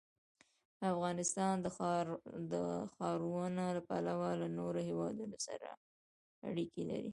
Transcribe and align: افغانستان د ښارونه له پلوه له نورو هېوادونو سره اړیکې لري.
افغانستان 0.91 1.53
د 2.51 2.55
ښارونه 2.95 3.63
له 3.75 3.81
پلوه 3.89 4.29
له 4.41 4.47
نورو 4.59 4.79
هېوادونو 4.89 5.37
سره 5.47 5.69
اړیکې 6.49 6.81
لري. 6.91 7.09